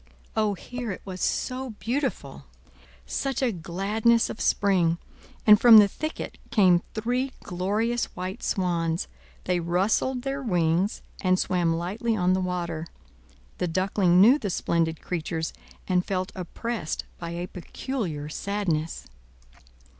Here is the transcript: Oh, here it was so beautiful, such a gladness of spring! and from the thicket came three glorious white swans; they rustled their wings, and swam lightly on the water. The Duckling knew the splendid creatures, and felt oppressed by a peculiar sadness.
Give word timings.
Oh, 0.35 0.55
here 0.55 0.89
it 0.89 1.03
was 1.05 1.21
so 1.21 1.75
beautiful, 1.77 2.45
such 3.05 3.43
a 3.43 3.51
gladness 3.51 4.31
of 4.31 4.41
spring! 4.41 4.97
and 5.45 5.61
from 5.61 5.77
the 5.77 5.87
thicket 5.87 6.39
came 6.49 6.81
three 6.95 7.33
glorious 7.43 8.05
white 8.15 8.41
swans; 8.41 9.07
they 9.43 9.59
rustled 9.59 10.23
their 10.23 10.41
wings, 10.41 11.03
and 11.21 11.37
swam 11.37 11.75
lightly 11.75 12.15
on 12.17 12.33
the 12.33 12.41
water. 12.41 12.87
The 13.59 13.67
Duckling 13.67 14.19
knew 14.19 14.39
the 14.39 14.49
splendid 14.49 15.01
creatures, 15.01 15.53
and 15.87 16.03
felt 16.03 16.31
oppressed 16.33 17.05
by 17.19 17.33
a 17.35 17.45
peculiar 17.47 18.27
sadness. 18.27 19.05